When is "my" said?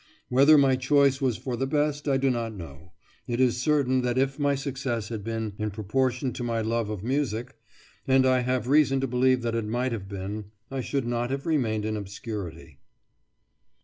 0.57-0.75, 4.39-4.55, 6.43-6.59